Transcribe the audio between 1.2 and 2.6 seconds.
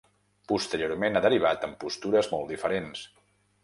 ha derivat en postures molt